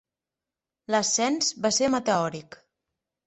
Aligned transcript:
L'ascens 0.95 1.53
va 1.67 1.71
ser 1.77 1.91
meteòric. 1.97 2.57